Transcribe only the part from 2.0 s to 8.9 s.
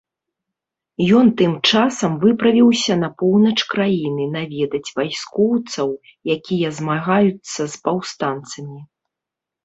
выправіўся на поўнач краіны наведаць вайскоўцаў, якія змагаюцца з паўстанцамі.